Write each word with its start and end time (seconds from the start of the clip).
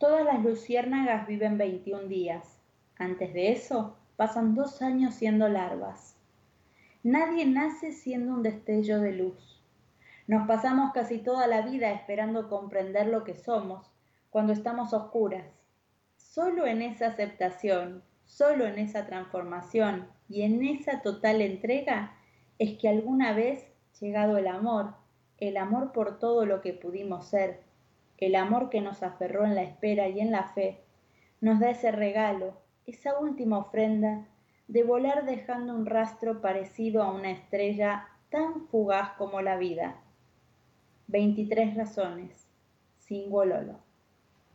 Todas 0.00 0.24
las 0.24 0.42
luciérnagas 0.42 1.26
viven 1.26 1.58
21 1.58 2.04
días. 2.04 2.58
Antes 2.96 3.34
de 3.34 3.52
eso, 3.52 3.98
pasan 4.16 4.54
dos 4.54 4.80
años 4.80 5.14
siendo 5.14 5.46
larvas. 5.46 6.16
Nadie 7.02 7.44
nace 7.44 7.92
siendo 7.92 8.32
un 8.32 8.42
destello 8.42 8.98
de 9.00 9.12
luz. 9.12 9.62
Nos 10.26 10.48
pasamos 10.48 10.94
casi 10.94 11.18
toda 11.18 11.46
la 11.46 11.60
vida 11.60 11.90
esperando 11.90 12.48
comprender 12.48 13.08
lo 13.08 13.24
que 13.24 13.34
somos 13.34 13.92
cuando 14.30 14.54
estamos 14.54 14.94
oscuras. 14.94 15.44
Solo 16.16 16.66
en 16.66 16.80
esa 16.80 17.08
aceptación, 17.08 18.02
solo 18.24 18.66
en 18.66 18.78
esa 18.78 19.04
transformación 19.04 20.08
y 20.30 20.44
en 20.44 20.64
esa 20.64 21.02
total 21.02 21.42
entrega 21.42 22.16
es 22.58 22.78
que 22.78 22.88
alguna 22.88 23.34
vez 23.34 23.66
llegado 24.00 24.38
el 24.38 24.46
amor, 24.46 24.94
el 25.36 25.58
amor 25.58 25.92
por 25.92 26.18
todo 26.18 26.46
lo 26.46 26.62
que 26.62 26.72
pudimos 26.72 27.28
ser, 27.28 27.68
el 28.20 28.36
amor 28.36 28.68
que 28.68 28.80
nos 28.80 29.02
aferró 29.02 29.44
en 29.44 29.54
la 29.54 29.62
espera 29.62 30.08
y 30.08 30.20
en 30.20 30.30
la 30.30 30.44
fe, 30.44 30.80
nos 31.40 31.58
da 31.58 31.70
ese 31.70 31.90
regalo, 31.90 32.54
esa 32.86 33.18
última 33.18 33.58
ofrenda 33.58 34.26
de 34.68 34.84
volar 34.84 35.24
dejando 35.24 35.74
un 35.74 35.86
rastro 35.86 36.40
parecido 36.40 37.02
a 37.02 37.10
una 37.12 37.30
estrella 37.30 38.06
tan 38.30 38.66
fugaz 38.68 39.12
como 39.18 39.40
la 39.40 39.56
vida. 39.56 39.96
23 41.08 41.74
razones. 41.76 42.46
Sin 42.98 43.30
Lolo. 43.30 43.89